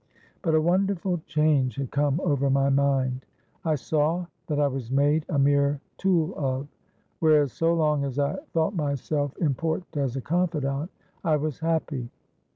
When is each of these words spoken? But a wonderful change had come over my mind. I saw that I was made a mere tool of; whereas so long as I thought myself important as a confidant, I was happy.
But 0.41 0.55
a 0.55 0.61
wonderful 0.61 1.21
change 1.27 1.75
had 1.75 1.91
come 1.91 2.19
over 2.21 2.49
my 2.49 2.69
mind. 2.71 3.23
I 3.63 3.75
saw 3.75 4.25
that 4.47 4.59
I 4.59 4.65
was 4.67 4.89
made 4.89 5.27
a 5.29 5.37
mere 5.37 5.79
tool 5.97 6.33
of; 6.35 6.67
whereas 7.19 7.53
so 7.53 7.75
long 7.75 8.03
as 8.03 8.17
I 8.17 8.37
thought 8.51 8.73
myself 8.75 9.37
important 9.37 9.95
as 9.97 10.15
a 10.15 10.21
confidant, 10.21 10.89
I 11.23 11.35
was 11.35 11.59
happy. 11.59 12.09